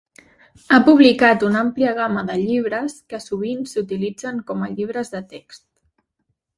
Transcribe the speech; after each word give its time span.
Ha 0.75 0.79
publicat 0.87 1.45
una 1.49 1.59
àmplia 1.65 1.91
gamma 2.01 2.25
de 2.31 2.39
llibres, 2.45 2.97
que 3.13 3.23
sovint 3.29 3.63
s'utilitzen 3.75 4.45
com 4.53 4.69
a 4.71 4.75
llibres 4.77 5.17
de 5.17 5.27
text. 5.37 5.67